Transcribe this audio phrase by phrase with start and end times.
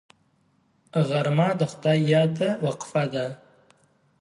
[1.07, 3.25] غرمه د خدای یاد ته وقفه ده